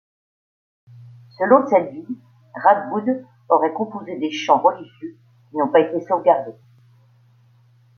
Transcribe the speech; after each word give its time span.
Selon 1.37 1.67
cette 1.69 1.93
Vie, 1.93 2.07
Radboud 2.55 3.23
aurait 3.49 3.71
composé 3.73 4.17
des 4.17 4.31
chants 4.31 4.57
religieux, 4.59 5.15
qui 5.51 5.57
n'ont 5.57 5.71
pas 5.71 5.81
été 5.81 6.03
sauvegardés. 6.07 6.57